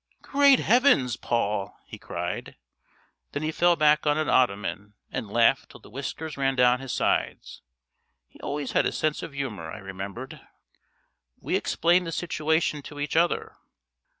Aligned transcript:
"Great 0.23 0.57
heavens, 0.59 1.15
Paul!" 1.15 1.77
he 1.85 1.99
cried. 1.99 2.55
Then 3.33 3.43
he 3.43 3.51
fell 3.51 3.75
back 3.75 4.07
on 4.07 4.17
an 4.17 4.29
ottoman, 4.31 4.95
and 5.11 5.29
laughed 5.29 5.69
till 5.69 5.79
the 5.79 5.91
whiskers 5.91 6.37
ran 6.37 6.55
down 6.55 6.79
his 6.79 6.91
sides. 6.91 7.61
He 8.27 8.39
always 8.39 8.71
had 8.71 8.87
a 8.87 8.91
sense 8.91 9.21
of 9.21 9.33
humour, 9.33 9.69
I 9.71 9.77
remembered. 9.77 10.41
We 11.39 11.55
explained 11.55 12.07
the 12.07 12.11
situation 12.11 12.81
to 12.81 12.99
each 12.99 13.15
other. 13.15 13.57